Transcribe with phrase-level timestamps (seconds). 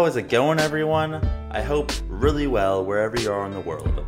[0.00, 1.16] How is it going, everyone?
[1.50, 4.02] I hope really well wherever you are in the world.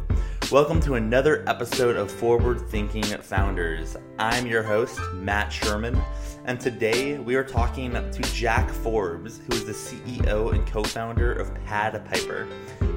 [0.51, 3.99] Welcome to another episode of Forward Thinking Founders.
[4.19, 6.01] I'm your host, Matt Sherman,
[6.47, 11.35] and today we are talking to Jack Forbes, who is the CEO and co founder
[11.35, 12.49] of Pad Piper.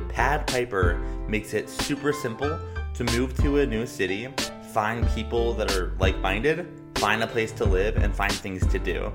[0.07, 2.57] Pad Piper makes it super simple
[2.93, 4.29] to move to a new city,
[4.71, 6.65] find people that are like minded,
[6.95, 9.11] find a place to live, and find things to do.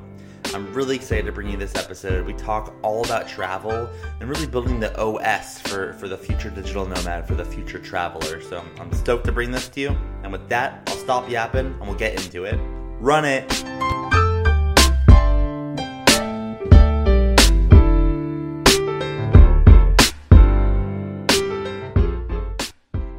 [0.53, 2.27] I'm really excited to bring you this episode.
[2.27, 6.85] We talk all about travel and really building the OS for, for the future digital
[6.85, 8.41] nomad, for the future traveler.
[8.41, 9.97] So I'm stoked to bring this to you.
[10.25, 12.59] And with that, I'll stop yapping and we'll get into it.
[12.99, 13.49] Run it!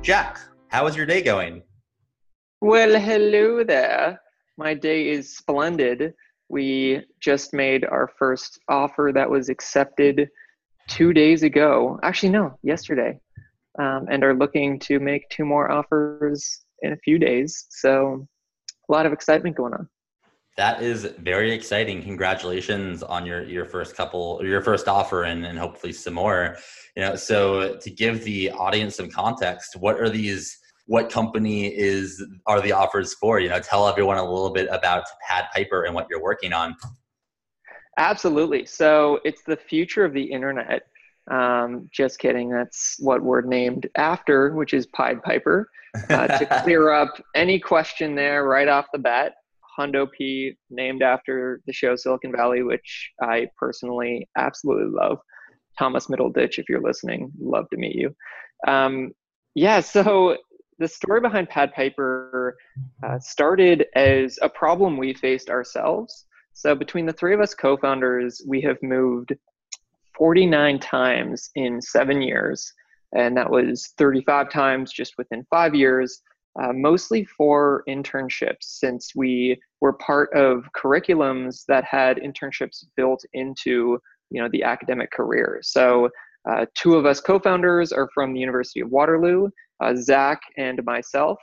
[0.02, 1.64] Jack, how is your day going?
[2.60, 4.20] Well, hello there.
[4.58, 6.14] My day is splendid.
[6.52, 10.28] We just made our first offer that was accepted
[10.90, 11.98] two days ago.
[12.04, 13.18] Actually, no, yesterday.
[13.80, 17.68] Um, and are looking to make two more offers in a few days.
[17.70, 18.28] So,
[18.90, 19.88] a lot of excitement going on.
[20.58, 22.04] That is very exciting.
[22.04, 26.58] Congratulations on your your first couple, your first offer, and, and hopefully some more.
[26.98, 30.58] You know, so to give the audience some context, what are these?
[30.92, 35.06] What company is are the offers for you know tell everyone a little bit about
[35.26, 36.76] pad piper and what you're working on.
[37.98, 38.66] Absolutely.
[38.66, 40.82] So it's the future of the internet.
[41.30, 42.50] Um, just kidding.
[42.50, 45.70] That's what we're named after which is pied piper.
[46.10, 49.36] Uh, to clear up any question there right off the bat
[49.80, 55.20] hundo p named after the show silicon valley which i personally absolutely love.
[55.80, 58.14] Thomas middleditch if you're listening love to meet you.
[58.68, 59.14] Um,
[59.56, 60.38] yeah so
[60.80, 62.58] the story behind Pad Piper
[63.04, 66.26] uh, started as a problem we faced ourselves.
[66.54, 69.34] So between the three of us co-founders, we have moved
[70.18, 72.74] 49 times in seven years,
[73.16, 76.22] and that was 35 times just within five years.
[76.62, 83.98] Uh, mostly for internships, since we were part of curriculums that had internships built into
[84.32, 85.60] you know the academic career.
[85.62, 86.10] So
[86.50, 89.50] uh, two of us co-founders are from the University of Waterloo,
[89.96, 91.38] Zach and myself.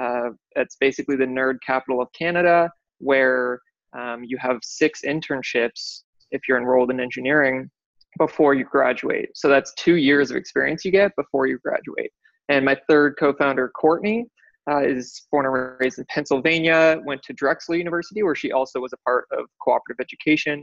[0.00, 3.60] Uh, it's basically the nerd capital of Canada, where
[3.98, 7.70] um, you have six internships if you're enrolled in engineering
[8.18, 9.28] before you graduate.
[9.34, 12.10] So that's two years of experience you get before you graduate.
[12.48, 14.26] And my third co-founder, Courtney,
[14.70, 17.00] uh, is born and raised in Pennsylvania.
[17.04, 20.62] Went to Drexel University, where she also was a part of cooperative education.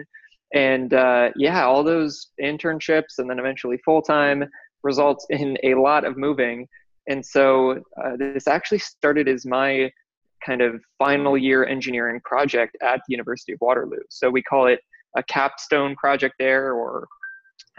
[0.54, 4.46] And uh, yeah, all those internships and then eventually full time
[4.84, 6.68] results in a lot of moving.
[7.10, 9.92] And so uh, this actually started as my
[10.46, 14.00] kind of final year engineering project at the University of Waterloo.
[14.10, 14.80] So we call it
[15.18, 17.08] a capstone project there or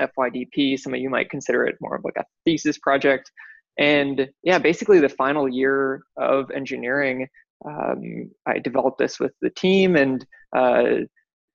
[0.00, 0.78] FYDP.
[0.78, 3.30] Some of you might consider it more of like a thesis project.
[3.78, 7.28] And yeah, basically the final year of engineering,
[7.64, 10.26] um, I developed this with the team and,
[10.56, 11.04] uh,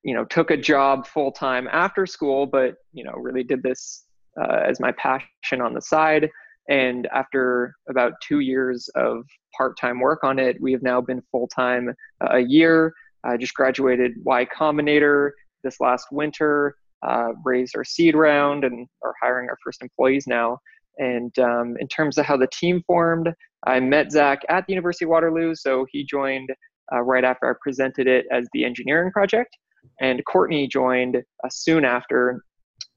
[0.03, 4.06] you know, took a job full time after school, but, you know, really did this
[4.40, 6.30] uh, as my passion on the side.
[6.70, 9.24] And after about two years of
[9.56, 11.90] part time work on it, we have now been full time
[12.22, 12.94] uh, a year.
[13.24, 15.31] I just graduated Y Combinator
[15.64, 20.59] this last winter, uh, raised our seed round, and are hiring our first employees now.
[20.98, 23.34] And um, in terms of how the team formed,
[23.68, 26.50] I met Zach at the University of Waterloo, so he joined
[26.94, 29.58] uh, right after I presented it as the engineering project.
[30.00, 32.44] And Courtney joined uh, soon after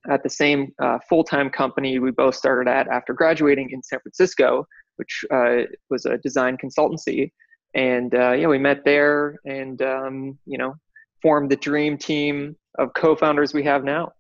[0.09, 4.67] at the same uh, full-time company we both started at after graduating in San Francisco,
[4.97, 7.31] which uh, was a design consultancy.
[7.75, 10.75] And uh, yeah, we met there, and um, you know,
[11.21, 14.13] formed the dream team of co-founders we have now.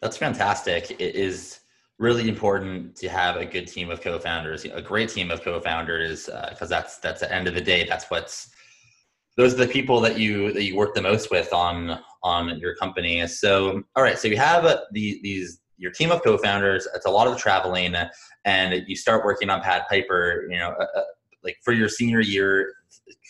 [0.00, 0.92] That's fantastic.
[0.92, 1.60] It is
[1.98, 6.62] really important to have a good team of co-founders, a great team of co-founders, because
[6.62, 8.50] uh, that's that's at the end of the day, that's what's
[9.36, 12.74] those are the people that you that you work the most with on on your
[12.74, 13.26] company.
[13.26, 16.86] So, all right, so you have the, these your team of co-founders.
[16.94, 17.94] It's a lot of traveling,
[18.44, 20.46] and you start working on Pad Piper.
[20.50, 21.02] You know, uh, uh
[21.42, 22.74] like for your senior year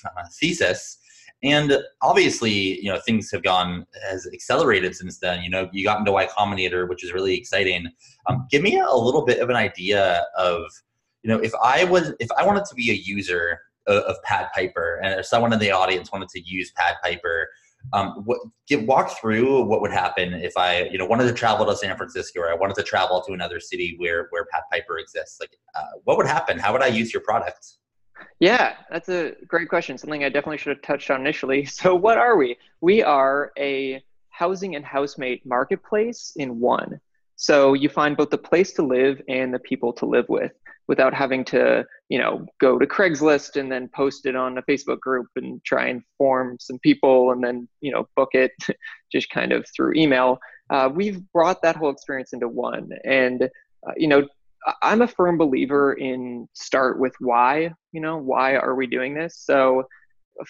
[0.05, 0.99] uh, thesis.
[1.43, 5.43] And obviously, you know, things have gone has accelerated since then.
[5.43, 7.87] You know, you got into Y Combinator, which is really exciting.
[8.27, 10.63] Um, give me a little bit of an idea of,
[11.23, 14.49] you know, if I was if I wanted to be a user of, of Pad
[14.55, 17.49] Piper, and if someone in the audience wanted to use Pad Piper,
[17.93, 21.67] um, what, get walk through what would happen if I, you know, wanted to travel
[21.67, 24.99] to San Francisco or I wanted to travel to another city where where Pad Piper
[24.99, 25.41] exists.
[25.41, 26.59] Like, uh, what would happen?
[26.59, 27.67] How would I use your product?
[28.39, 29.97] Yeah, that's a great question.
[29.99, 31.65] Something I definitely should have touched on initially.
[31.71, 32.57] So, what are we?
[32.81, 37.01] We are a housing and housemate marketplace in one.
[37.37, 40.53] So you find both the place to live and the people to live with
[40.91, 44.99] without having to, you know, go to Craigslist and then post it on a Facebook
[44.99, 48.51] group and try and form some people and then, you know, book it
[49.13, 50.41] just kind of through email.
[50.69, 52.91] Uh, we've brought that whole experience into one.
[53.05, 54.27] And, uh, you know,
[54.83, 59.37] I'm a firm believer in start with why, you know, why are we doing this?
[59.37, 59.85] So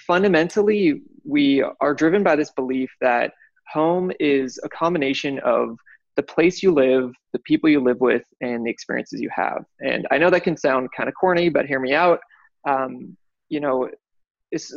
[0.07, 3.35] fundamentally, we are driven by this belief that
[3.71, 5.77] home is a combination of
[6.17, 9.65] the place you live, the people you live with, and the experiences you have.
[9.81, 12.21] And I know that can sound kind of corny, but hear me out.
[12.69, 13.17] Um,
[13.49, 13.89] you know,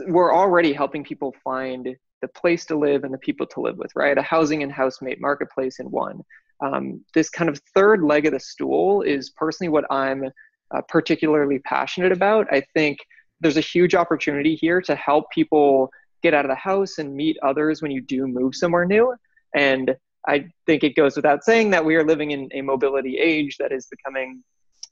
[0.08, 3.92] we're already helping people find the place to live and the people to live with,
[3.96, 4.18] right?
[4.18, 6.22] A housing and housemate marketplace in one.
[6.62, 10.24] Um, this kind of third leg of the stool is personally what I'm
[10.72, 12.48] uh, particularly passionate about.
[12.52, 13.00] I think
[13.42, 15.92] there's a huge opportunity here to help people
[16.22, 19.14] get out of the house and meet others when you do move somewhere new.
[19.54, 19.96] And
[20.28, 23.72] I think it goes without saying that we are living in a mobility age that
[23.72, 24.44] is becoming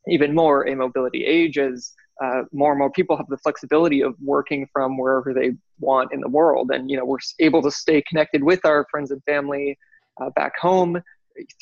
[0.07, 1.94] even more a mobility age as
[2.24, 6.22] uh, more and more people have the flexibility of working from wherever they want in
[6.22, 6.69] the world.
[6.72, 9.78] And, you know, we're able to stay connected with our friends and family
[10.22, 11.01] uh, back home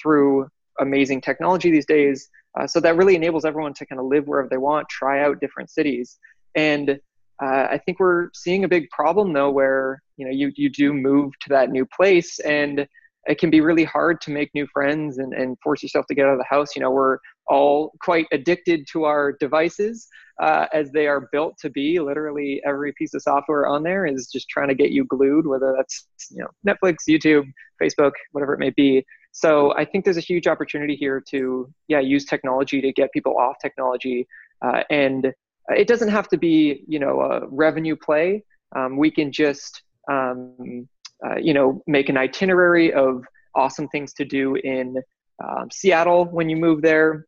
[0.02, 0.50] through
[0.80, 2.30] amazing technology these days.
[2.60, 5.40] Uh, so that really enables everyone to kind of live wherever they want, try out
[5.40, 6.18] different cities.
[6.56, 7.00] And
[7.42, 10.94] uh, I think we're seeing a big problem though, where you know you you do
[10.94, 12.86] move to that new place, and
[13.26, 16.26] it can be really hard to make new friends and, and force yourself to get
[16.26, 16.76] out of the house.
[16.76, 17.18] You know, we're
[17.48, 20.08] all quite addicted to our devices
[20.42, 22.00] uh, as they are built to be.
[22.00, 25.74] Literally every piece of software on there is just trying to get you glued, whether
[25.76, 27.52] that's you know Netflix, YouTube,
[27.82, 29.06] Facebook, whatever it may be.
[29.32, 33.38] So I think there's a huge opportunity here to yeah use technology to get people
[33.38, 34.28] off technology
[34.62, 35.34] uh, and
[35.70, 38.44] it doesn't have to be you know a revenue play
[38.76, 40.88] um, we can just um,
[41.26, 43.24] uh, you know make an itinerary of
[43.56, 44.98] awesome things to do in
[45.44, 47.26] um, seattle when you move there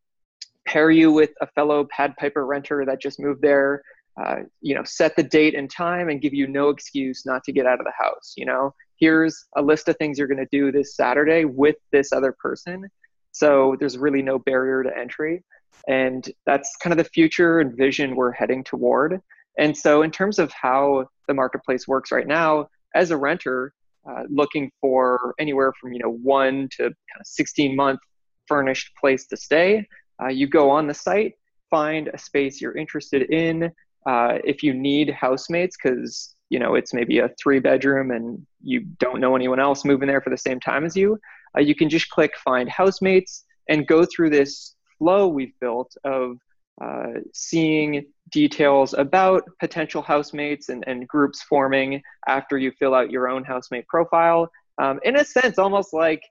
[0.67, 3.81] pair you with a fellow pad piper renter that just moved there
[4.21, 7.51] uh, you know set the date and time and give you no excuse not to
[7.51, 8.73] get out of the house you know?
[8.97, 12.87] Here's a list of things you're going to do this saturday with this other person.
[13.31, 15.43] So there's really no barrier to entry.
[15.87, 19.19] And that's kind of the future and vision we're heading toward.
[19.57, 23.73] And so, in terms of how the marketplace works right now, as a renter,
[24.09, 27.99] uh, looking for anywhere from you know one to kind of 16 month
[28.47, 29.87] furnished place to stay,
[30.21, 31.33] uh, you go on the site,
[31.69, 33.71] find a space you're interested in.
[34.05, 38.81] Uh, if you need housemates, because you know it's maybe a three bedroom and you
[38.99, 41.17] don't know anyone else moving there for the same time as you,
[41.55, 46.37] uh, you can just click find housemates and go through this flow we've built of
[46.79, 53.27] uh, seeing details about potential housemates and, and groups forming after you fill out your
[53.27, 54.49] own housemate profile.
[54.77, 56.23] Um, in a sense, almost like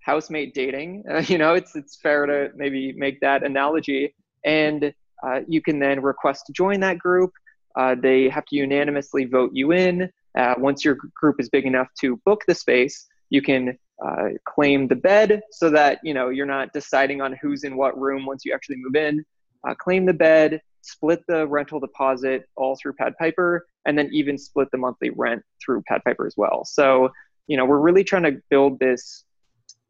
[0.00, 1.04] housemate dating.
[1.10, 4.14] Uh, you know, it's it's fair to maybe make that analogy.
[4.44, 4.92] And
[5.22, 7.32] uh, you can then request to join that group.
[7.76, 10.10] Uh, they have to unanimously vote you in.
[10.36, 14.86] Uh, once your group is big enough to book the space, you can uh, claim
[14.88, 18.44] the bed so that you know you're not deciding on who's in what room once
[18.44, 19.24] you actually move in.
[19.66, 24.38] Uh, claim the bed, split the rental deposit all through Pad Piper, and then even
[24.38, 26.64] split the monthly rent through Pad Piper as well.
[26.64, 27.10] So
[27.46, 29.24] you know we're really trying to build this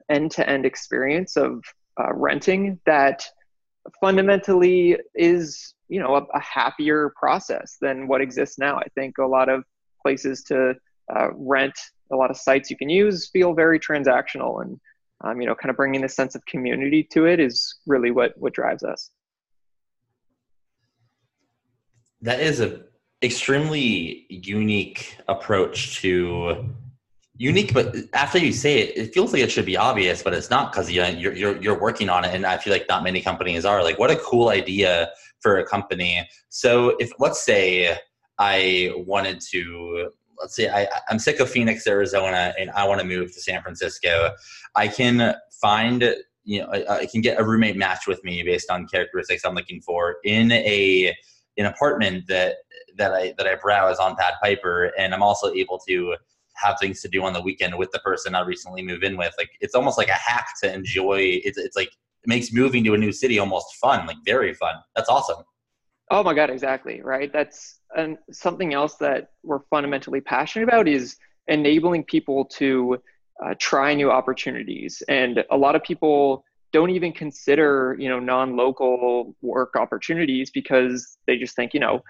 [0.08, 1.64] end-to-end experience of
[1.98, 3.24] uh, renting that
[4.00, 8.76] fundamentally is you know a, a, happier process than what exists now.
[8.76, 9.64] I think a lot of
[10.02, 10.74] places to
[11.14, 11.74] uh, rent
[12.12, 14.78] a lot of sites you can use feel very transactional and
[15.24, 18.32] um, you know kind of bringing a sense of community to it is really what
[18.36, 19.10] what drives us
[22.26, 22.80] that is a
[23.22, 26.68] extremely unique approach to
[27.38, 30.50] unique but after you say it it feels like it should be obvious but it's
[30.50, 33.64] not because you're, you're you're working on it and i feel like not many companies
[33.64, 33.82] are.
[33.82, 36.28] Like what a cool idea for a company.
[36.48, 37.96] So if let's say
[38.38, 43.06] i wanted to let's say I, I'm sick of Phoenix, Arizona, and I want to
[43.06, 44.32] move to San Francisco,
[44.74, 46.14] I can find
[46.44, 49.54] you know I, I, can get a roommate match with me based on characteristics I'm
[49.54, 51.14] looking for in a
[51.56, 52.56] an apartment that
[52.96, 56.16] that I that I browse on Pad Piper, and I'm also able to
[56.54, 59.34] have things to do on the weekend with the person I recently moved in with.
[59.38, 61.40] Like it's almost like a hack to enjoy.
[61.44, 64.74] It's it's like it makes moving to a new city almost fun, like very fun.
[64.94, 65.44] That's awesome.
[66.10, 67.32] Oh my god, exactly right.
[67.32, 67.80] That's
[68.30, 71.16] something else that we're fundamentally passionate about is
[71.48, 73.02] enabling people to
[73.44, 75.02] uh, try new opportunities.
[75.08, 81.36] And a lot of people don't even consider you know non-local work opportunities because they
[81.36, 82.00] just think you know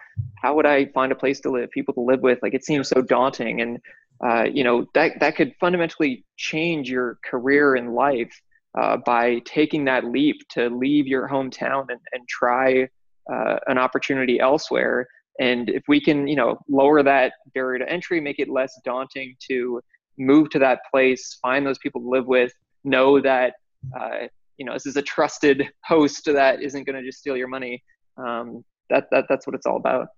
[0.43, 2.39] how would I find a place to live, people to live with?
[2.43, 3.61] Like it seems so daunting.
[3.61, 3.79] And
[4.25, 8.33] uh, you know that that could fundamentally change your career in life
[8.77, 12.89] uh, by taking that leap to leave your hometown and, and try
[13.33, 15.07] uh, an opportunity elsewhere.
[15.41, 19.37] And if we can, you know, lower that barrier to entry, make it less daunting
[19.49, 19.81] to
[20.19, 22.53] move to that place, find those people to live with,
[22.85, 23.55] know that,
[23.99, 27.49] uh, you know, this is a trusted host that isn't going to just steal your
[27.49, 27.83] money.
[28.17, 30.09] Um, that, that that's what it's all about.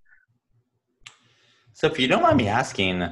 [1.72, 3.08] So, if you don't mind me asking,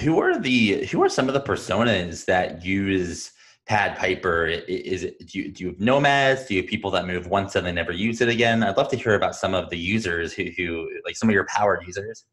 [0.00, 3.32] who are the who are some of the personas that use
[3.66, 4.46] Pad Piper?
[4.46, 6.46] Is it do you, do you have nomads?
[6.46, 8.62] Do you have people that move once and they never use it again?
[8.62, 11.46] I'd love to hear about some of the users who, who like some of your
[11.46, 12.24] powered users.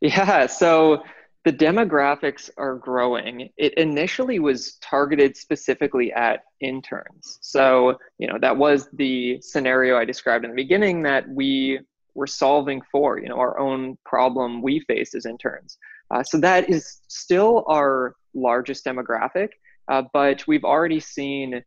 [0.00, 1.02] Yeah, so
[1.44, 3.50] the demographics are growing.
[3.58, 7.38] It initially was targeted specifically at interns.
[7.42, 11.80] So, you know, that was the scenario I described in the beginning that we
[12.14, 15.76] were solving for, you know, our own problem we face as interns.
[16.10, 19.48] Uh, so that is still our largest demographic.
[19.88, 21.62] Uh, but we've already seen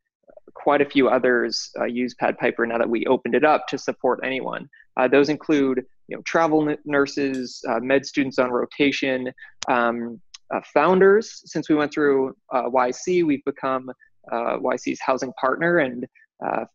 [0.55, 3.77] quite a few others uh, use Pad Piper now that we opened it up to
[3.77, 4.67] support anyone.
[4.95, 9.31] Uh, those include you know, travel nurses, uh, med students on rotation,
[9.67, 10.19] um,
[10.53, 11.41] uh, founders.
[11.45, 13.91] Since we went through YC, we've become
[14.31, 16.05] YC's housing partner, and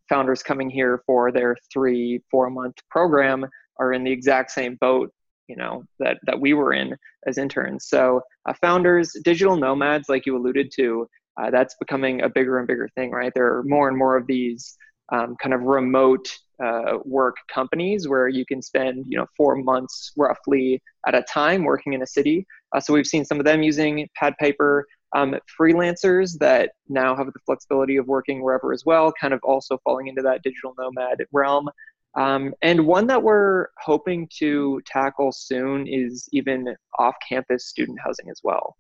[0.08, 3.46] founders coming here for their three, four month program
[3.78, 5.12] are in the exact same boat
[5.48, 6.94] you know that that we were in
[7.26, 11.08] as interns so uh, founders digital nomads like you alluded to
[11.40, 13.32] uh, that's becoming a bigger and bigger thing, right?
[13.34, 14.76] There are more and more of these
[15.12, 16.28] um, kind of remote
[16.62, 21.64] uh, work companies where you can spend, you know, four months roughly at a time
[21.64, 22.46] working in a city.
[22.74, 24.86] Uh, so we've seen some of them using Pad Piper.
[25.14, 29.78] Um, freelancers that now have the flexibility of working wherever as well, kind of also
[29.84, 31.68] falling into that digital nomad realm.
[32.14, 38.30] Um, and one that we're hoping to tackle soon is even off campus student housing
[38.30, 38.76] as well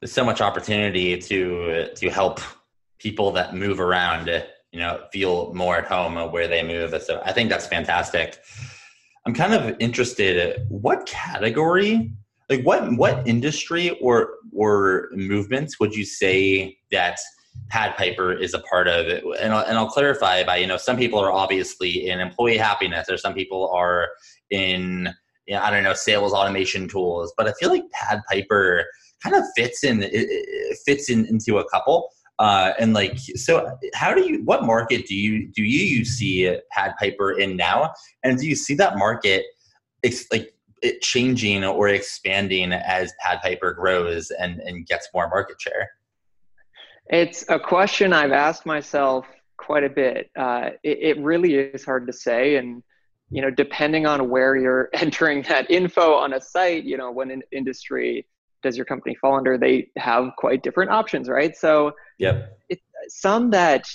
[0.00, 2.40] there's so much opportunity to to help
[3.00, 4.28] people that move around
[4.72, 6.94] you know feel more at home where they move.
[7.02, 8.38] So i think that's fantastic.
[9.26, 12.12] I'm kind of interested what category
[12.48, 17.18] like what what industry or or movements would you say that
[17.68, 19.06] pad piper is a part of?
[19.06, 22.56] It and I'll, and I'll clarify by you know some people are obviously in employee
[22.56, 24.08] happiness or some people are
[24.50, 25.12] in
[25.46, 28.84] you know, i don't know sales automation tools but i feel like pad piper
[29.22, 32.10] kind of fits in it fits in into a couple.
[32.40, 36.94] Uh, and like, so how do you, what market do you, do you see Pad
[36.98, 37.92] Piper in now?
[38.24, 39.44] And do you see that market
[40.02, 45.60] it's like it changing or expanding as Pad Piper grows and, and gets more market
[45.60, 45.90] share?
[47.10, 49.26] It's a question I've asked myself
[49.58, 50.30] quite a bit.
[50.34, 52.56] Uh, it, it really is hard to say.
[52.56, 52.82] And,
[53.30, 57.30] you know, depending on where you're entering that info on a site, you know, when
[57.30, 58.26] an industry
[58.62, 61.56] does your company fall under they have quite different options right?
[61.56, 62.58] So yep.
[62.68, 63.86] it, some that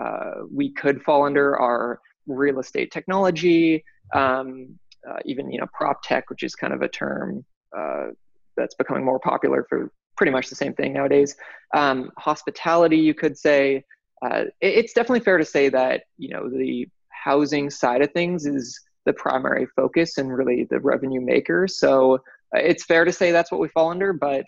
[0.00, 3.84] uh, we could fall under are real estate technology
[4.14, 7.44] um, uh, even you know prop tech which is kind of a term
[7.76, 8.08] uh,
[8.56, 11.34] that's becoming more popular for pretty much the same thing nowadays.
[11.74, 13.84] Um, hospitality you could say
[14.22, 18.46] uh, it, it's definitely fair to say that you know the housing side of things
[18.46, 21.66] is the primary focus and really the revenue maker.
[21.66, 24.44] So it's fair to say that's what we fall under, but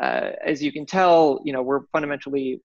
[0.00, 2.60] uh, as you can tell, you know, we're fundamentally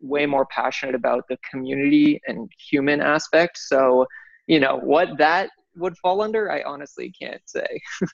[0.00, 3.58] way more passionate about the community and human aspect.
[3.58, 4.06] So,
[4.46, 7.80] you know, what that would fall under, I honestly can't say.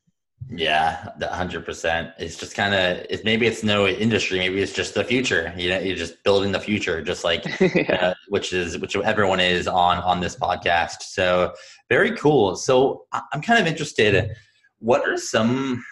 [0.50, 2.12] yeah, hundred percent.
[2.18, 5.52] It's just kind of it, maybe it's no industry, maybe it's just the future.
[5.56, 7.98] You know, you're just building the future, just like yeah.
[8.00, 11.02] uh, which is which everyone is on on this podcast.
[11.02, 11.52] So
[11.88, 12.56] very cool.
[12.56, 14.34] So I'm kind of interested.
[14.78, 15.84] What are some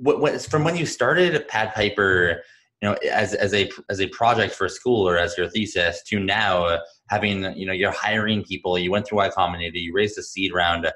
[0.00, 2.42] what, what, from when you started Pad Piper,
[2.80, 6.18] you know, as as a as a project for school or as your thesis to
[6.18, 6.78] now
[7.10, 10.54] having, you know, you're hiring people, you went through Y Combinator, you raised a seed
[10.54, 10.90] round.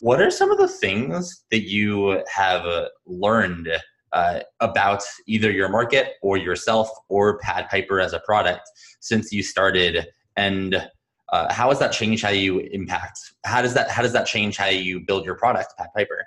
[0.00, 2.66] What are some of the things that you have
[3.06, 3.68] learned
[4.12, 8.68] uh, about either your market or yourself or Pad Piper as a product
[9.00, 10.88] since you started, and
[11.32, 13.18] uh, how has that changed how you impact?
[13.44, 16.26] How does that how does that change how you build your product, Pad Piper?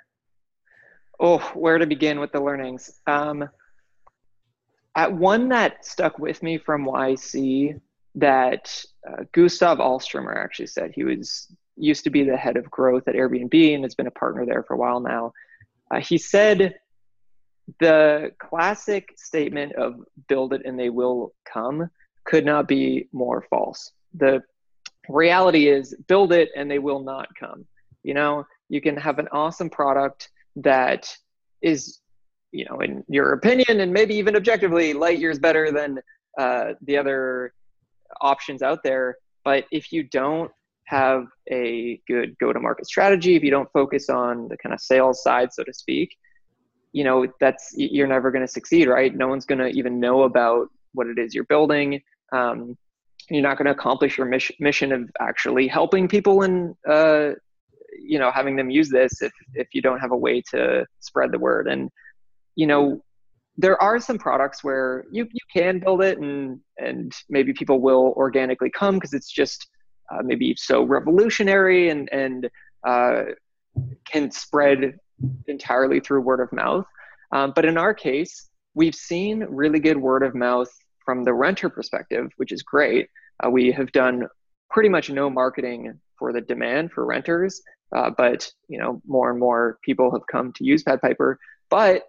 [1.18, 2.90] Oh, where to begin with the learnings?
[3.06, 3.48] Um,
[4.94, 7.80] at one that stuck with me from YC
[8.16, 13.06] that uh, Gustaf Alströmer actually said he was used to be the head of growth
[13.06, 15.32] at Airbnb and has been a partner there for a while now.
[15.90, 16.74] Uh, he said
[17.80, 21.90] the classic statement of build it and they will come
[22.24, 23.92] could not be more false.
[24.14, 24.42] The
[25.08, 27.66] reality is build it and they will not come.
[28.02, 31.14] You know, you can have an awesome product that
[31.62, 32.00] is
[32.52, 35.98] you know, in your opinion and maybe even objectively, light years better than
[36.38, 37.52] uh, the other
[38.20, 39.16] options out there.
[39.44, 40.50] But if you don't
[40.84, 44.80] have a good go to market strategy, if you don't focus on the kind of
[44.80, 46.16] sales side, so to speak,
[46.92, 49.14] you know, that's you're never going to succeed, right?
[49.14, 52.00] No one's going to even know about what it is you're building.
[52.32, 52.76] Um,
[53.28, 57.32] you're not going to accomplish your mission, mission of actually helping people and uh,
[58.02, 61.32] you know having them use this if if you don't have a way to spread
[61.32, 61.68] the word.
[61.68, 61.90] And
[62.54, 63.02] you know
[63.58, 68.12] there are some products where you, you can build it and and maybe people will
[68.16, 69.68] organically come because it's just
[70.12, 72.50] uh, maybe so revolutionary and and
[72.86, 73.22] uh,
[74.04, 74.98] can spread
[75.48, 76.86] entirely through word of mouth.
[77.32, 80.70] Um, but in our case we've seen really good word of mouth
[81.04, 83.08] from the renter perspective which is great.
[83.44, 84.26] Uh, we have done
[84.70, 87.62] pretty much no marketing for the demand for renters
[87.94, 91.38] uh, but you know more and more people have come to use pad piper.
[91.70, 92.04] But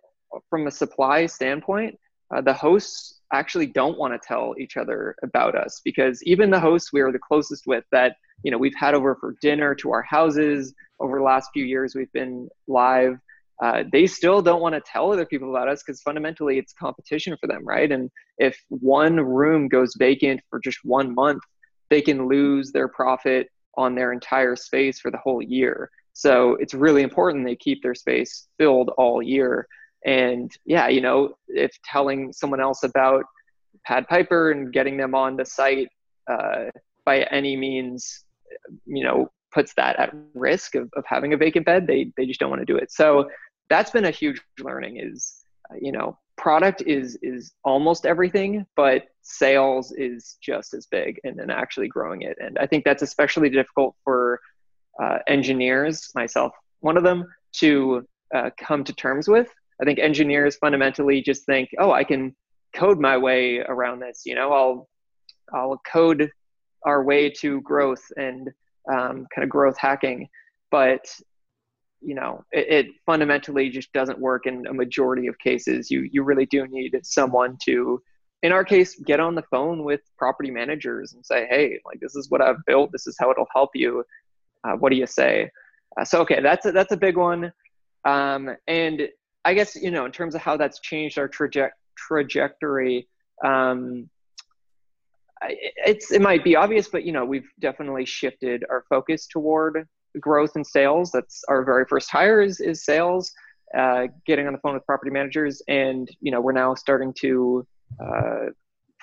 [0.50, 1.98] from a supply standpoint,
[2.36, 6.60] uh, the hosts actually don't want to tell each other about us because even the
[6.60, 9.92] hosts we are the closest with that you know we've had over for dinner to
[9.92, 13.18] our houses over the last few years we've been live
[13.62, 17.36] uh, they still don't want to tell other people about us because fundamentally it's competition
[17.42, 17.92] for them right?
[17.92, 21.42] And if one room goes vacant for just one month
[21.90, 25.90] they can lose their profit on their entire space for the whole year.
[26.14, 29.68] So it's really important they keep their space filled all year.
[30.06, 33.26] And yeah you know if telling someone else about
[33.86, 35.90] pad piper and getting them on the site
[36.30, 36.66] uh,
[37.06, 38.26] by any means
[38.86, 42.40] you know puts that at risk of, of having a vacant bed they, they just
[42.40, 42.92] don't want to do it.
[42.92, 43.30] So
[43.70, 49.06] that's been a huge learning is uh, you know product is is almost everything but
[49.22, 52.38] sales is just as big and then actually growing it.
[52.40, 54.40] And i think that's especially difficult for
[55.02, 59.50] uh, engineers myself one of them to uh, come to terms with.
[59.82, 62.36] I think engineers fundamentally just think, oh, I can
[62.74, 64.24] code my way around this.
[64.26, 64.90] You know, I'll
[65.54, 66.30] I'll code
[66.84, 68.50] our way to growth and
[68.92, 70.28] um, kind of growth hacking,
[70.72, 71.06] but
[72.02, 75.90] you know, it, it, fundamentally just doesn't work in a majority of cases.
[75.90, 78.02] You you really do need someone to,
[78.44, 82.16] in our case, get on the phone with property managers and say, hey, like this
[82.16, 82.92] is what I've built.
[82.92, 84.04] This is how it'll help you.
[84.64, 85.50] Uh, what do you say?
[86.00, 87.52] Uh, so okay, that's a, that's a big one.
[88.06, 89.10] Um, and
[89.44, 93.08] I guess you know in terms of how that's changed our traje- trajectory.
[93.44, 94.10] Um,
[95.50, 99.88] it's it might be obvious, but you know we've definitely shifted our focus toward
[100.20, 101.12] growth and sales.
[101.12, 103.32] That's our very first hire is, is sales.
[103.78, 107.68] Uh, getting on the phone with property managers, and you know we're now starting to
[108.02, 108.46] uh,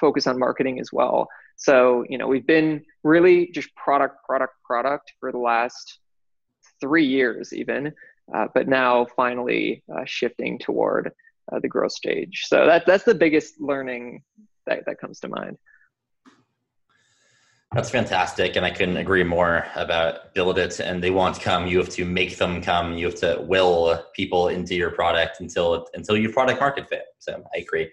[0.01, 1.29] focus on marketing as well.
[1.57, 5.99] So you know we've been really just product, product, product for the last
[6.81, 7.93] three years even
[8.33, 11.13] uh, but now finally uh, shifting toward
[11.53, 12.45] uh, the growth stage.
[12.47, 14.23] So that, that's the biggest learning
[14.67, 15.59] that, that comes to mind.
[17.75, 18.55] That's fantastic.
[18.55, 21.67] And I couldn't agree more about build it and they want to come.
[21.67, 22.97] You have to make them come.
[22.97, 27.03] You have to will people into your product until, until you product market fit.
[27.19, 27.91] So I agree.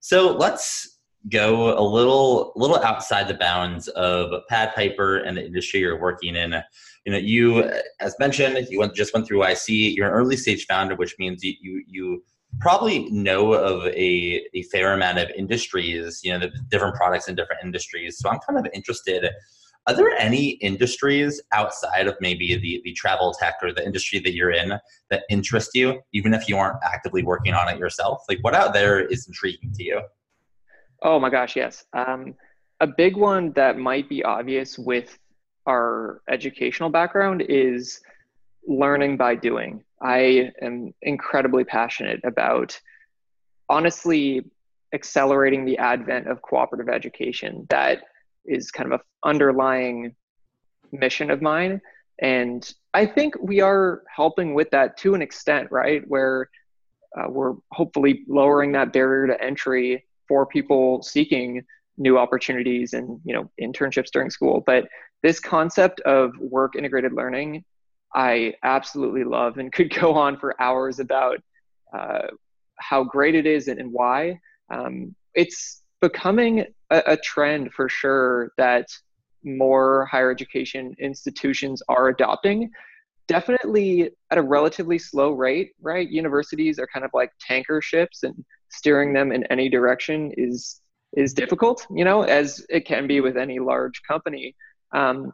[0.00, 5.80] So let's go a little, little outside the bounds of Pad Piper and the industry
[5.80, 6.62] you're working in
[7.06, 10.66] you know you as mentioned you went just went through YC you're an early stage
[10.66, 12.24] founder which means you you, you
[12.60, 17.34] probably know of a, a fair amount of industries you know the different products in
[17.34, 18.18] different industries.
[18.18, 19.28] So i'm kind of interested
[19.86, 24.34] are there any industries outside of maybe the, the travel tech or the industry that
[24.34, 24.74] you're in
[25.08, 28.22] that interest you even if you aren't actively working on it yourself?
[28.28, 30.00] Like what out there is intriguing to you?
[31.02, 31.84] Oh my gosh yes.
[31.92, 32.34] Um,
[32.80, 35.18] a big one that might be obvious with
[35.66, 38.00] our educational background is
[38.66, 39.82] learning by doing.
[40.00, 42.78] I am incredibly passionate about
[43.68, 44.44] honestly
[44.92, 47.66] accelerating the advent of cooperative education.
[47.70, 48.02] That
[48.44, 50.14] is kind of an underlying
[50.92, 51.80] mission of mine.
[52.20, 56.02] And I think we are helping with that to an extent, right?
[56.06, 56.50] Where
[57.16, 61.62] uh, we're hopefully lowering that barrier to entry for people seeking
[61.98, 64.88] new opportunities and you know internships during school but
[65.22, 67.62] this concept of work integrated learning
[68.14, 71.38] i absolutely love and could go on for hours about
[71.92, 72.28] uh,
[72.80, 74.40] how great it is and, and why.
[74.70, 78.88] Um, it's becoming a, a trend for sure that
[79.44, 82.70] more higher education institutions are adopting.
[83.28, 86.08] Definitely at a relatively slow rate right?
[86.08, 90.80] Universities are kind of like tanker ships and steering them in any direction is
[91.16, 94.54] is difficult you know as it can be with any large company.
[94.92, 95.32] Um,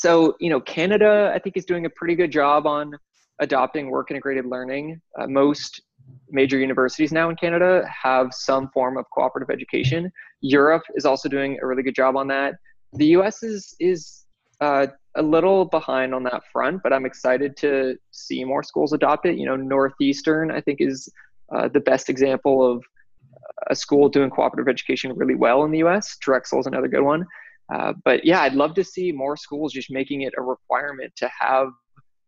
[0.00, 2.96] so, you know, Canada, I think, is doing a pretty good job on
[3.38, 4.98] adopting work integrated learning.
[5.18, 5.82] Uh, most
[6.30, 10.10] major universities now in Canada have some form of cooperative education.
[10.40, 12.54] Europe is also doing a really good job on that.
[12.94, 14.24] The US is is
[14.62, 14.86] uh,
[15.16, 19.36] a little behind on that front, but I'm excited to see more schools adopt it.
[19.36, 21.10] You know, Northeastern I think is
[21.54, 22.82] uh, the best example of
[23.68, 26.16] a school doing cooperative education really well in the US.
[26.22, 27.26] Drexel is another good one.
[27.72, 31.30] Uh, but yeah, I'd love to see more schools just making it a requirement to
[31.38, 31.68] have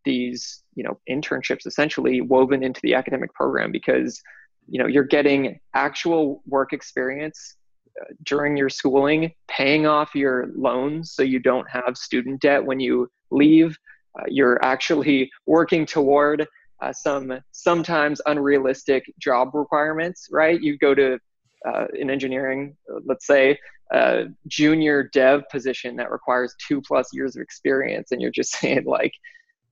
[0.05, 4.21] these, you know, internships essentially woven into the academic program because,
[4.69, 7.57] you know, you're getting actual work experience
[8.01, 12.81] uh, during your schooling, paying off your loans so you don't have student debt when
[12.81, 13.77] you leave.
[14.19, 16.47] Uh, you're actually working toward
[16.83, 20.61] uh, some sometimes unrealistic job requirements, right?
[20.61, 21.19] You go to
[21.65, 22.77] uh, in engineering,
[23.07, 23.57] let's say,
[23.93, 28.85] a junior dev position that requires two plus years of experience, and you're just saying
[28.85, 29.13] like,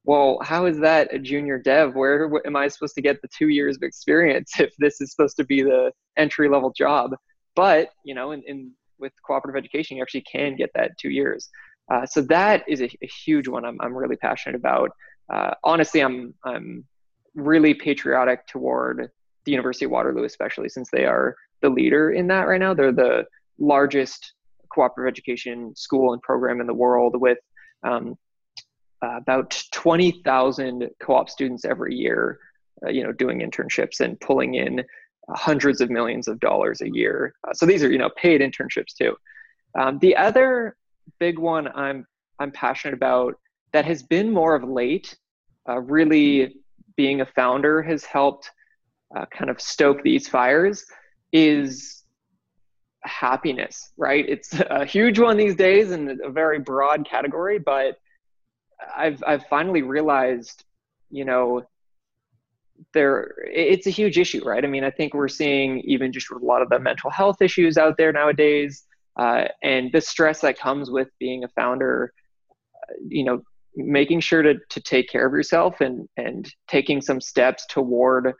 [0.04, 1.94] well, how is that a junior dev?
[1.94, 5.36] Where am I supposed to get the two years of experience if this is supposed
[5.36, 7.12] to be the entry level job?
[7.56, 11.48] But you know, in, in with cooperative education, you actually can get that two years.
[11.90, 13.64] Uh, so that is a, a, huge one.
[13.64, 14.90] I'm I'm really passionate about.
[15.32, 16.84] Uh, honestly, I'm I'm
[17.34, 19.10] really patriotic toward
[19.44, 22.74] the University of Waterloo, especially since they are the leader in that right now.
[22.74, 23.24] They're the
[23.60, 24.34] largest
[24.72, 27.38] cooperative education school and program in the world with
[27.82, 28.16] um,
[29.02, 32.38] uh, about 20,000 co-op students every year,
[32.84, 34.84] uh, you know, doing internships and pulling in
[35.30, 37.34] hundreds of millions of dollars a year.
[37.46, 39.16] Uh, so these are, you know, paid internships too.
[39.78, 40.76] Um, the other
[41.18, 42.06] big one I'm
[42.38, 43.34] I'm passionate about
[43.72, 45.16] that has been more of late,
[45.68, 46.56] uh, really
[46.96, 48.50] being a founder has helped
[49.16, 50.84] uh, kind of stoke these fires
[51.32, 51.99] is
[53.02, 54.24] happiness, right?
[54.28, 57.98] It's a huge one these days and a very broad category, but
[58.96, 60.64] I've I've finally realized,
[61.10, 61.62] you know,
[62.94, 64.64] there it's a huge issue, right?
[64.64, 67.76] I mean, I think we're seeing even just a lot of the mental health issues
[67.76, 68.84] out there nowadays,
[69.16, 72.12] uh, and the stress that comes with being a founder.
[72.74, 73.42] Uh, you know,
[73.76, 78.34] making sure to to take care of yourself and and taking some steps toward,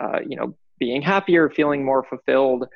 [0.00, 2.66] uh, you know, being happier, feeling more fulfilled,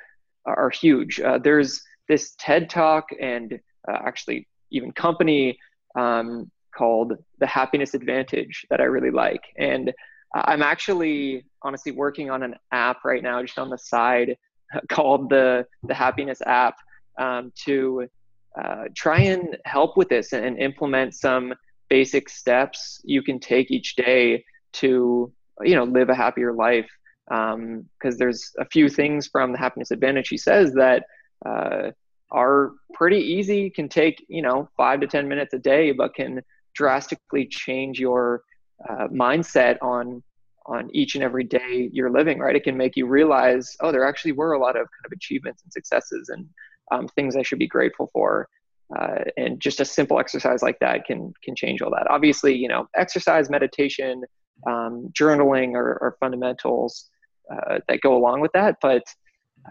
[0.44, 1.20] are huge.
[1.20, 5.58] Uh, there's this TED talk and uh, actually even company
[5.96, 9.42] um, called the Happiness Advantage that I really like.
[9.58, 9.92] And
[10.34, 14.36] I'm actually honestly working on an app right now, just on the side,
[14.88, 16.76] called the the Happiness app
[17.18, 18.08] um, to
[18.60, 21.54] uh, try and help with this and, and implement some
[21.88, 25.30] basic steps you can take each day to
[25.62, 26.90] you know live a happier life
[27.28, 30.28] because um, there's a few things from the happiness advantage.
[30.28, 31.04] He says that
[31.46, 31.90] uh,
[32.32, 36.42] are pretty easy can take you know five to ten minutes a day but can
[36.74, 38.42] drastically change your
[38.88, 40.22] uh, mindset on
[40.66, 42.56] on each and every day you're living right?
[42.56, 45.62] It can make you realize oh there actually were a lot of kind of achievements
[45.62, 46.48] and successes and
[46.90, 48.48] um, things i should be grateful for.
[48.94, 52.10] Uh, and just a simple exercise like that can can change all that.
[52.10, 54.22] Obviously you know exercise meditation
[54.66, 57.10] um, journaling are, are fundamentals
[57.50, 59.02] uh, that go along with that but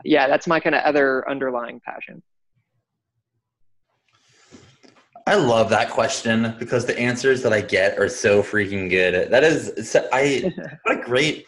[0.03, 2.21] yeah that's my kind of other underlying passion
[5.27, 9.29] I love that question because the answers that I get are so freaking good.
[9.29, 10.51] That is, I
[10.83, 11.45] what a great,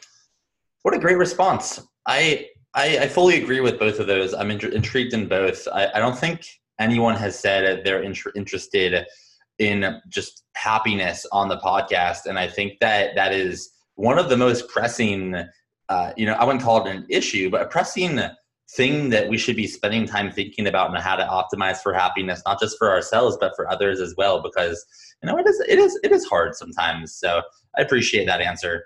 [0.83, 1.81] what a great response.
[2.07, 4.33] I I, I fully agree with both of those.
[4.33, 5.67] I'm intrigued in both.
[5.71, 6.45] I, I don't think
[6.79, 9.05] anyone has said they're interested
[9.59, 14.38] in just happiness on the podcast, and I think that that is one of the
[14.38, 15.36] most pressing.
[15.89, 18.19] Uh, you know, I wouldn't call it an issue, but a pressing
[18.72, 22.41] thing that we should be spending time thinking about and how to optimize for happiness
[22.46, 24.84] not just for ourselves but for others as well because
[25.22, 27.13] you know it is it is it is hard sometimes.
[27.15, 27.41] So
[27.78, 28.86] i appreciate that answer.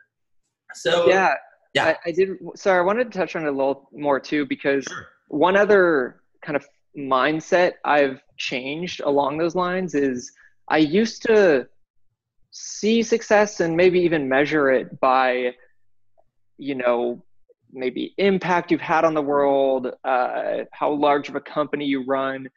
[0.74, 1.36] So yeah.
[1.74, 1.86] yeah.
[1.86, 4.84] I, I did sorry i wanted to touch on it a little more too because
[4.84, 5.08] sure.
[5.30, 6.66] one other kind of
[6.98, 10.32] mindset i've changed along those lines is
[10.68, 11.68] i used to
[12.52, 15.54] see success and maybe even measure it by
[16.58, 17.24] you know
[17.72, 22.48] maybe impact you've had on the world, uh, how large of a company you run.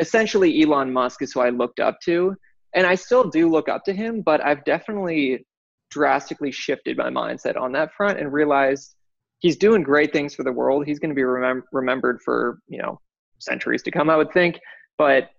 [0.00, 2.34] Essentially, Elon Musk is who I looked up to.
[2.74, 5.46] And I still do look up to him, but I've definitely
[5.90, 8.94] drastically shifted my mindset on that front and realized
[9.38, 10.86] he's doing great things for the world.
[10.86, 13.00] He's going to be remem- remembered for, you know,
[13.38, 14.58] centuries to come, I would think.
[14.98, 15.30] But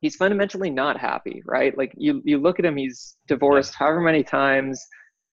[0.00, 1.76] he's fundamentally not happy, right?
[1.76, 4.82] Like you, you look at him, he's divorced however many times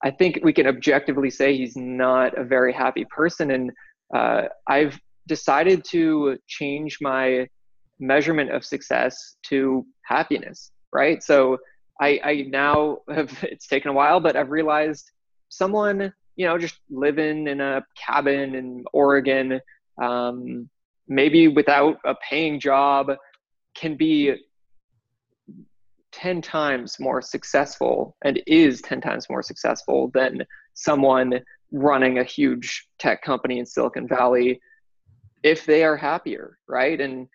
[0.05, 3.51] I think we can objectively say he's not a very happy person.
[3.51, 3.73] And
[4.15, 7.49] uh, I've decided to change my
[7.99, 11.23] measurement of success to happiness, right?
[11.23, 11.59] So
[12.01, 15.11] I, I now have it's taken a while, but I've realized
[15.49, 19.61] someone you know just living in a cabin in Oregon,
[20.03, 20.69] um,
[21.09, 23.13] maybe without a paying job,
[23.75, 24.35] can be
[26.15, 31.41] 10 times more successful and is 10 times more successful than someone
[31.73, 34.61] running a huge tech company in Silicon Valley
[35.43, 37.01] if they are happier, right?
[37.01, 37.27] And,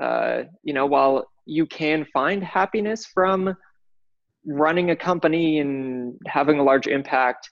[0.00, 3.56] uh, you know, while you can find happiness from
[4.44, 7.48] running a company and having a large impact,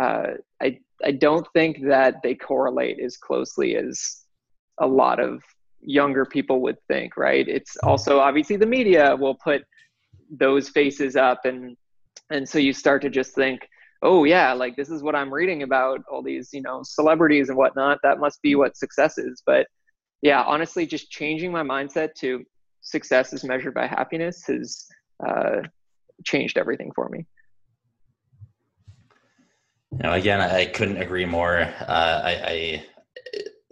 [0.00, 0.28] uh,
[0.62, 4.22] I, I don't think that they correlate as closely as
[4.80, 5.42] a lot of
[5.82, 7.46] younger people would think, right?
[7.46, 9.62] It's also obviously the media will put
[10.32, 11.76] those faces up and
[12.30, 13.68] and so you start to just think
[14.02, 17.58] oh yeah like this is what i'm reading about all these you know celebrities and
[17.58, 17.98] whatnot.
[18.02, 19.42] That must be what success is.
[19.44, 19.66] But
[20.22, 22.42] yeah honestly just changing my mindset to
[22.80, 24.86] success is measured by happiness has
[25.24, 25.60] uh,
[26.24, 27.26] changed everything for me.
[29.92, 31.58] Know again i couldn't agree more.
[31.60, 32.86] Uh, I, I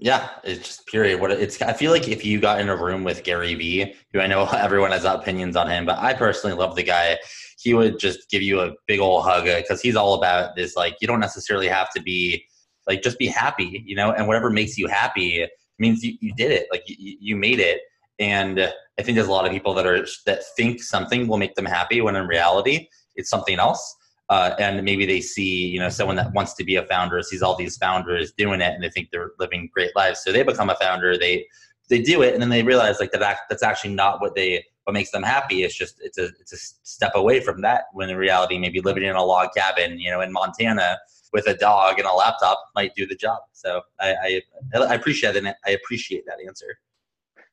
[0.00, 1.20] yeah, it's just period.
[1.20, 4.20] What it's I feel like if you got in a room with Gary Vee, who
[4.20, 7.18] I know everyone has opinions on him, but I personally love the guy.
[7.58, 10.74] He would just give you a big old hug uh, because he's all about this.
[10.74, 12.42] Like you don't necessarily have to be
[12.88, 15.46] like just be happy, you know, and whatever makes you happy
[15.78, 16.66] means you, you did it.
[16.72, 17.82] Like you, you made it.
[18.18, 21.54] And I think there's a lot of people that are that think something will make
[21.56, 23.96] them happy when in reality it's something else
[24.30, 27.42] uh, and maybe they see you know someone that wants to be a founder sees
[27.42, 30.22] all these founders doing it and they think they're living great lives.
[30.22, 31.46] So they become a founder they
[31.90, 34.94] they do it and then they realize like that that's actually not what they what
[34.94, 35.64] makes them happy.
[35.64, 39.02] It's just it's a it's a step away from that when in reality maybe living
[39.02, 40.96] in a log cabin you know in montana
[41.32, 43.40] with a dog and a laptop might do the job.
[43.52, 44.40] So i
[44.74, 46.78] i, I appreciate that i appreciate that answer.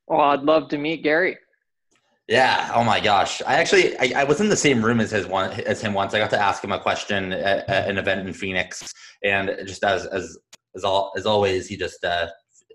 [0.05, 1.37] Well i'd love to meet gary
[2.27, 2.71] yeah.
[2.73, 3.41] Oh my gosh.
[3.45, 6.13] I actually I, I, was in the same room as his one as him once.
[6.13, 8.91] I got to ask him a question at, at an event in Phoenix,
[9.23, 10.37] and just as as
[10.75, 12.27] as all as always, he just uh,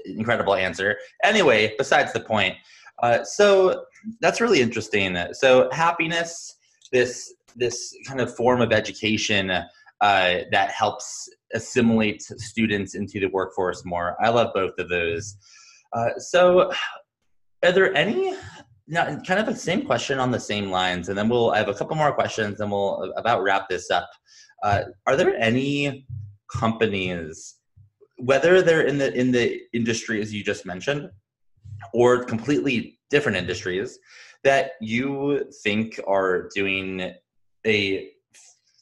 [0.04, 0.96] incredible answer.
[1.22, 2.54] Anyway, besides the point.
[3.02, 3.84] Uh, so
[4.20, 5.16] that's really interesting.
[5.32, 6.56] So happiness,
[6.92, 9.64] this this kind of form of education uh,
[10.50, 14.16] that helps assimilate students into the workforce more.
[14.22, 15.36] I love both of those.
[15.92, 16.72] Uh, so,
[17.64, 18.34] are there any
[18.92, 21.50] now, kind of the same question on the same lines, and then we'll.
[21.50, 24.08] I have a couple more questions, and we'll about wrap this up.
[24.62, 26.06] Uh, are there any
[26.52, 27.56] companies,
[28.18, 31.10] whether they're in the in the industry as you just mentioned,
[31.94, 33.98] or completely different industries,
[34.44, 37.14] that you think are doing
[37.66, 38.10] a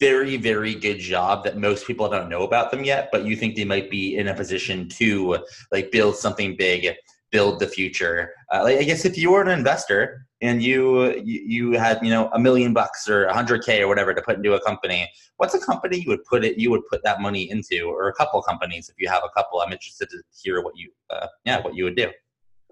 [0.01, 3.55] very very good job that most people don't know about them yet but you think
[3.55, 5.37] they might be in a position to
[5.73, 6.94] like build something big
[7.31, 8.33] build the future.
[8.53, 12.29] Uh, I guess if you were an investor and you, you, you had you know
[12.33, 15.55] a million bucks or a hundred k or whatever to put into a company, what's
[15.55, 18.40] a company you would put it you would put that money into, or a couple
[18.43, 19.61] companies if you have a couple?
[19.61, 22.11] I'm interested to hear what you uh, yeah what you would do.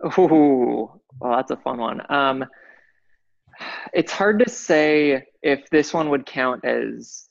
[0.04, 0.90] Ooh,
[1.20, 2.02] well, that's a fun one.
[2.12, 2.44] Um,
[3.92, 7.28] it's hard to say if this one would count as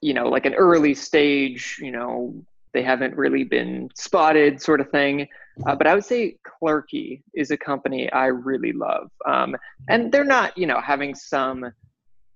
[0.00, 2.34] you know like an early stage you know
[2.72, 5.26] they haven't really been spotted sort of thing
[5.66, 9.10] uh, but I would say Clerky is a company I really love.
[9.26, 9.56] Um,
[9.88, 11.72] and they're not, you know, having some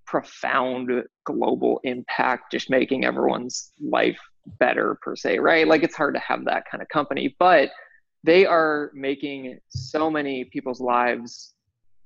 [0.06, 0.90] profound
[1.24, 4.18] global impact, just making everyone's life
[4.58, 5.66] better per se, right?
[5.66, 7.70] Like it's hard to have that kind of company, but
[8.24, 11.54] they are making so many people's lives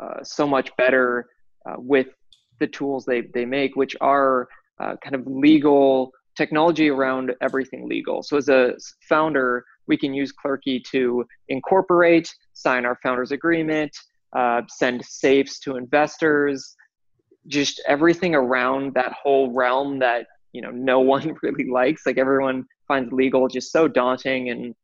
[0.01, 1.27] uh, so much better
[1.67, 2.09] uh, with
[2.59, 4.49] the tools they, they make, which are
[4.81, 8.23] uh, kind of legal technology around everything legal.
[8.23, 8.75] So as a
[9.09, 13.97] founder, we can use Clerky to incorporate, sign our founders agreement,
[14.35, 16.75] uh, send safes to investors,
[17.49, 22.07] just everything around that whole realm that you know no one really likes.
[22.07, 24.75] Like everyone finds legal just so daunting and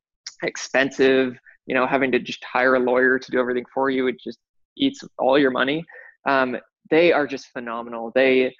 [0.42, 1.37] expensive.
[1.66, 4.38] You know, having to just hire a lawyer to do everything for you, it just
[4.76, 5.84] eats all your money.
[6.26, 6.56] Um,
[6.90, 8.11] they are just phenomenal.
[8.14, 8.54] They,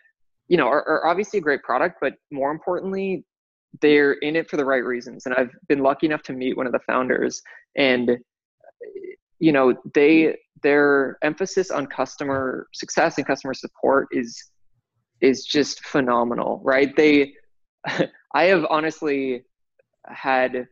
[0.48, 3.24] you know, are, are obviously a great product, but more importantly,
[3.81, 6.66] they're in it for the right reasons and i've been lucky enough to meet one
[6.66, 7.42] of the founders
[7.76, 8.18] and
[9.38, 14.50] you know they their emphasis on customer success and customer support is
[15.20, 16.94] is just phenomenal right?
[16.96, 17.35] They
[18.35, 19.42] i have honestly
[20.07, 20.66] had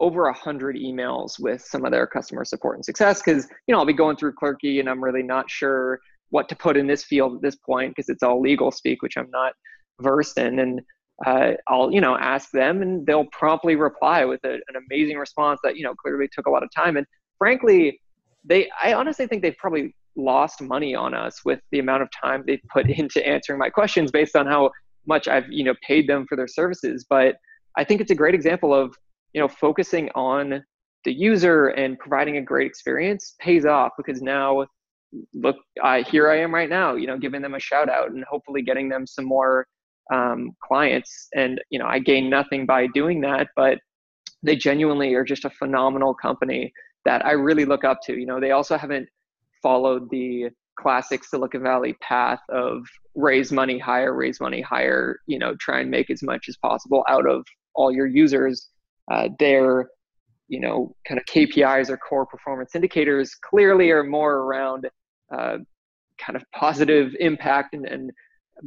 [0.00, 3.78] over a hundred emails with some of their customer support and success because you know
[3.78, 5.98] i'll be going through clerky and i'm really not sure
[6.30, 9.16] what to put in this field at this point because it's all legal speak which
[9.16, 9.52] i'm not
[10.00, 10.80] versed in and
[11.26, 15.60] uh, I'll you know ask them and they'll promptly reply with a, an amazing response
[15.64, 17.06] that you know clearly took a lot of time and
[17.38, 18.00] frankly
[18.44, 22.44] they I honestly think they've probably lost money on us with the amount of time
[22.46, 24.70] they put into answering my questions based on how
[25.06, 27.06] much I've you know paid them for their services.
[27.08, 27.36] But
[27.76, 28.94] I think it's a great example of
[29.32, 30.62] you know focusing on
[31.04, 34.66] the user and providing a great experience pays off because now
[35.32, 38.24] look I, here i am right now you know giving them a shout out and
[38.24, 39.66] hopefully getting them some more
[40.12, 41.28] um, clients.
[41.34, 43.78] And you know i gain nothing by doing that but
[44.42, 46.72] they genuinely are just a phenomenal company
[47.04, 48.14] that i really look up to.
[48.14, 49.08] You know they also haven't
[49.62, 55.54] followed the classic silicon valley path of raise money higher raise money higher you know
[55.58, 57.44] try and make as much as possible out of
[57.74, 58.68] all your users.
[59.10, 59.88] Uh, their
[60.48, 64.86] you know kind of kpis or core performance indicators clearly are more around
[65.34, 65.56] uh,
[66.18, 68.10] kind of positive impact and, and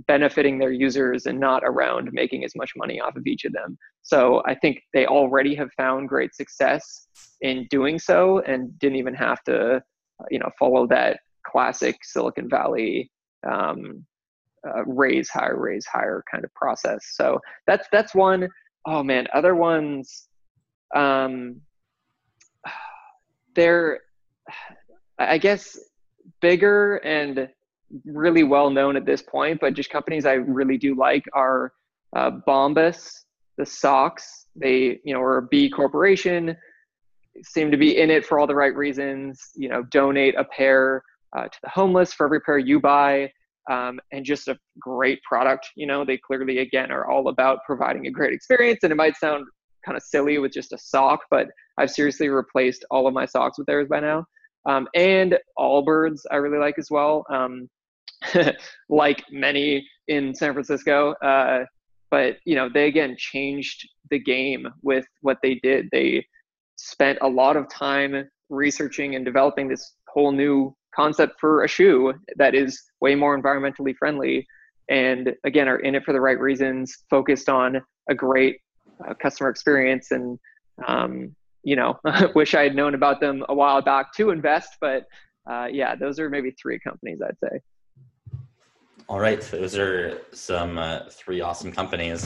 [0.08, 3.78] benefiting their users and not around making as much money off of each of them.
[4.04, 7.08] So I think they already have found great success
[7.42, 9.82] in doing so and didn't even have to,
[10.30, 13.12] you know, follow that classic Silicon Valley
[13.50, 14.06] um,
[14.68, 17.00] uh, raise higher, raise higher kind of process.
[17.14, 18.48] So that's that's one.
[18.86, 20.28] Oh man, other ones.
[20.96, 21.62] Um,
[23.56, 24.00] they're,
[25.20, 25.78] I guess,
[26.42, 27.48] bigger and
[28.06, 31.74] really well known at this point, but just companies I really do like are
[32.16, 33.12] uh, Bombas,
[33.58, 34.48] the socks.
[34.56, 36.56] They, you know, are a B corporation,
[37.44, 39.40] seem to be in it for all the right reasons.
[39.56, 41.04] You know, donate a pair
[41.36, 43.32] uh, to the homeless for every pair you buy,
[43.70, 45.70] um, and just a great product.
[45.76, 49.16] You know, they clearly again are all about providing a great experience, and it might
[49.18, 49.46] sound
[49.86, 53.58] kind of silly with just a sock, but I've seriously replaced all of my socks
[53.58, 54.26] with theirs by now.
[54.68, 57.26] Um, and Allbirds I really like as well.
[57.30, 57.68] Um,
[58.90, 61.14] like many in San Francisco.
[61.24, 61.66] Uh,
[62.10, 65.88] but you know, they again changed the game with what they did.
[65.92, 66.26] They
[66.76, 72.14] spent a lot of time researching and developing this whole new concept for a shoe
[72.36, 74.46] that is way more environmentally friendly
[74.90, 78.58] and again are in it for the right reasons focused on a great
[79.08, 80.38] uh, customer experience and
[80.88, 81.98] um, you know
[82.36, 85.06] wish i had known about them a while back to invest but
[85.50, 87.60] uh, yeah those are maybe three companies i'd say
[89.12, 92.26] all right, those are some uh, three awesome companies.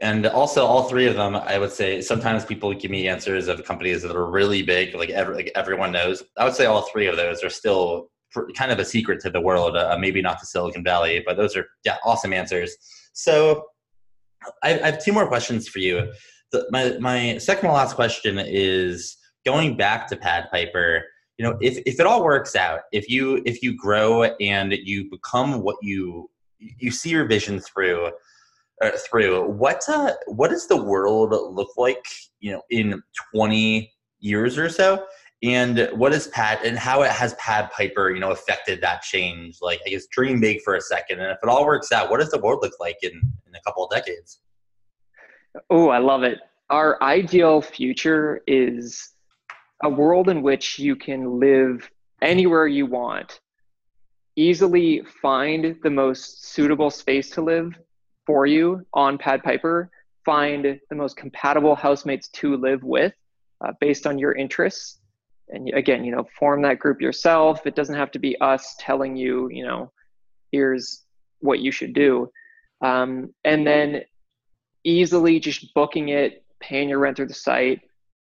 [0.00, 3.62] And also, all three of them, I would say, sometimes people give me answers of
[3.66, 6.22] companies that are really big, like, every, like everyone knows.
[6.38, 8.08] I would say all three of those are still
[8.56, 9.76] kind of a secret to the world.
[9.76, 12.74] Uh, maybe not to Silicon Valley, but those are yeah, awesome answers.
[13.12, 13.66] So,
[14.62, 16.10] I, I have two more questions for you.
[16.50, 21.04] The, my my second to last question is going back to Pad Piper
[21.40, 25.08] you know if, if it all works out if you if you grow and you
[25.08, 28.10] become what you you see your vision through
[28.82, 32.04] uh, through what uh, what does the world look like
[32.40, 33.02] you know in
[33.34, 35.06] 20 years or so?
[35.42, 39.56] And what is pat and how it has pad piper you know affected that change?
[39.62, 42.20] Like i guess dream big for a second and if it all works out what
[42.20, 44.40] does the world look like in in a couple of decades?
[45.70, 46.38] Oh i love it.
[46.68, 49.14] Our ideal future is
[49.82, 51.90] a world in which you can live
[52.22, 53.40] anywhere you want,
[54.36, 57.78] easily find the most suitable space to live
[58.26, 59.90] for you on Pad Piper,
[60.24, 63.12] find the most compatible housemates to live with
[63.64, 64.98] uh, based on your interests.
[65.48, 67.66] And again, you know, form that group yourself.
[67.66, 69.90] It doesn't have to be us telling you, you know,
[70.52, 71.04] here's
[71.40, 72.30] what you should do.
[72.82, 74.02] Um, and then
[74.84, 77.80] easily just booking it, paying your rent through the site,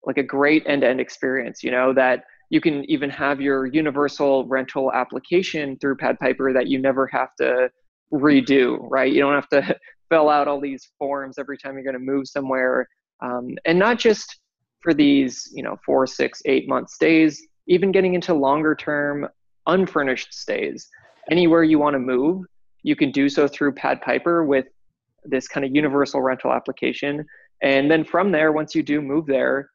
[0.05, 4.91] like a great end-to-end experience you know that you can even have your universal rental
[4.93, 7.69] application through pad piper that you never have to
[8.13, 9.11] redo right?
[9.11, 9.75] You don't have to
[10.09, 12.87] fill out all these forms every time you're going to move somewhere.
[13.21, 14.39] Um, and not just
[14.81, 19.27] for these you know four six eight month stays even getting into longer term
[19.67, 20.89] unfurnished stays.
[21.31, 22.43] Anywhere you want to move
[22.85, 24.65] you can do so through pad piper with
[25.23, 27.25] this kind of universal rental application.
[27.61, 29.69] And then from there once you do move there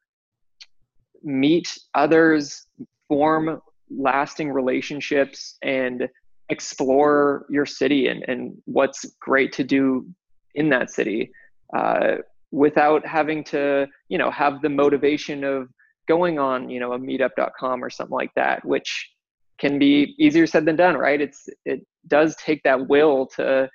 [1.22, 2.66] meet others,
[3.08, 3.60] form
[3.90, 6.08] lasting relationships, and
[6.50, 10.06] explore your city and, and what's great to do
[10.54, 11.30] in that city
[11.76, 12.16] uh,
[12.50, 15.68] without having to, you know, have the motivation of
[16.06, 19.10] going on, you know, a meetup.com or something like that, which
[19.58, 21.20] can be easier said than done, right?
[21.20, 23.68] It's it does take that will to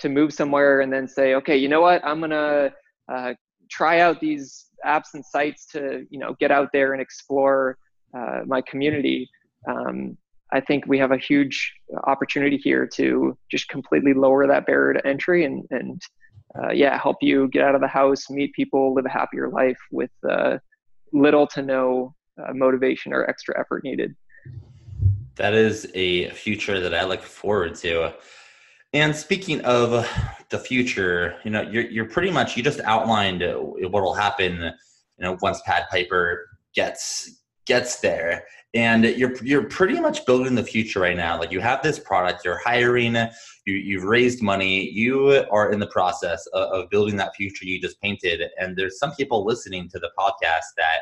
[0.00, 2.72] to move somewhere and then say, okay, you know what, I'm gonna
[3.12, 3.34] uh,
[3.70, 7.78] try out these apps and sites to you know get out there and explore
[8.16, 9.28] uh, my community
[9.68, 10.16] um,
[10.52, 11.72] i think we have a huge
[12.04, 16.00] opportunity here to just completely lower that barrier to entry and and
[16.58, 19.78] uh, yeah help you get out of the house meet people live a happier life
[19.90, 20.56] with uh,
[21.12, 24.14] little to no uh, motivation or extra effort needed
[25.36, 28.14] That is a future that I look forward to.
[28.96, 30.08] And speaking of
[30.48, 34.72] the future, you know, you're you're pretty much you just outlined what will happen, you
[35.18, 41.00] know, once Pad Piper gets gets there, and you're you're pretty much building the future
[41.00, 41.38] right now.
[41.38, 43.14] Like you have this product, you're hiring,
[43.66, 47.78] you you've raised money, you are in the process of, of building that future you
[47.78, 48.40] just painted.
[48.58, 51.00] And there's some people listening to the podcast that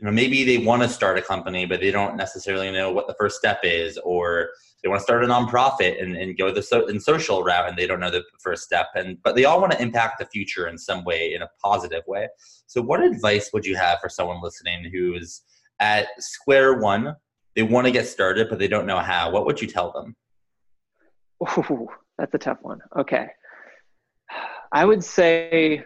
[0.00, 3.06] you know maybe they want to start a company but they don't necessarily know what
[3.06, 4.48] the first step is or
[4.82, 7.76] they want to start a nonprofit and, and go the so, in social route and
[7.76, 10.68] they don't know the first step and but they all want to impact the future
[10.68, 12.28] in some way in a positive way.
[12.66, 15.42] So what advice would you have for someone listening who's
[15.80, 17.14] at square one?
[17.54, 19.30] They want to get started but they don't know how.
[19.30, 20.16] What would you tell them?
[21.42, 22.78] Ooh, that's a tough one.
[22.96, 23.26] Okay.
[24.72, 25.84] I would say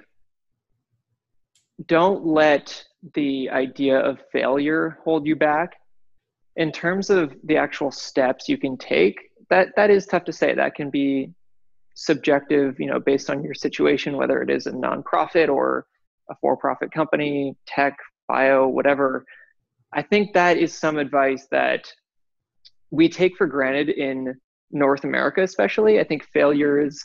[1.87, 2.85] don't let
[3.15, 5.75] the idea of failure hold you back?
[6.57, 9.19] In terms of the actual steps you can take
[9.51, 10.55] that that is tough to say.
[10.55, 11.31] That can be
[11.95, 15.87] subjective you know based on your situation whether it is a nonprofit or
[16.29, 17.97] a for-profit company tech
[18.29, 19.25] bio whatever.
[19.93, 21.87] I think that is some advice that
[22.91, 24.35] we take for granted in
[24.71, 26.01] north america especially.
[26.01, 27.05] I think failure is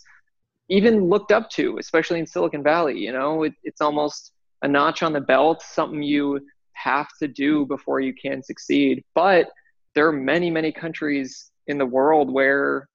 [0.69, 3.43] even looked up to especially in silicon valley you know?
[3.43, 4.31] It, it's almost
[4.61, 6.39] a notch on the belt something you
[6.73, 9.03] have to do before you can succeed.
[9.15, 9.49] But
[9.95, 12.87] there are many, many countries in the world where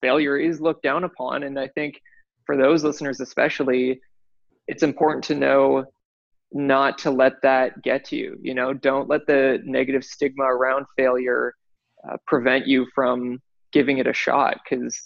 [0.00, 1.42] failure is looked down upon.
[1.42, 2.00] And I think
[2.44, 4.00] for those listeners, especially,
[4.66, 5.84] it's important to know
[6.52, 8.38] not to let that get to you.
[8.42, 11.54] You know, don't let the negative stigma around failure
[12.08, 13.40] uh, prevent you from
[13.72, 15.00] giving it a shot because,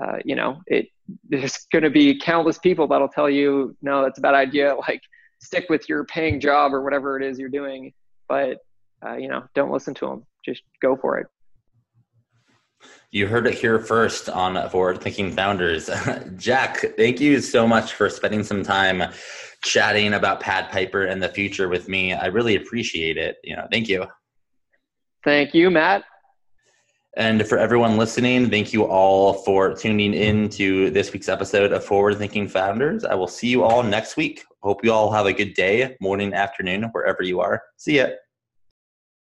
[0.00, 0.86] uh, you know, it
[1.28, 4.74] there's going to be countless people that'll tell you, no, that's a bad idea.
[4.88, 5.00] Like,
[5.46, 7.92] stick with your paying job or whatever it is you're doing.
[8.28, 8.58] But
[9.04, 10.26] uh, you know, don't listen to them.
[10.44, 11.26] Just go for it.
[13.10, 15.88] You heard it here first on Forward Thinking Founders.
[16.36, 19.02] Jack, thank you so much for spending some time
[19.62, 22.12] chatting about Pad Piper and the future with me.
[22.12, 23.36] I really appreciate it.
[23.42, 24.06] You know, thank you.
[25.24, 26.04] Thank you, Matt.
[27.16, 31.82] And for everyone listening, thank you all for tuning in to this week's episode of
[31.82, 33.04] Forward Thinking Founders.
[33.04, 34.44] I will see you all next week.
[34.66, 37.62] Hope you all have a good day, morning, afternoon, wherever you are.
[37.76, 38.08] See ya.